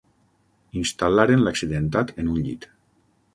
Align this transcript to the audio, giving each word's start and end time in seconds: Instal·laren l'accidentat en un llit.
Instal·laren 0.83 1.43
l'accidentat 1.49 2.15
en 2.25 2.33
un 2.37 2.41
llit. 2.49 2.67